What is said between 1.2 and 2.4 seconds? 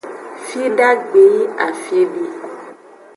yi afi di.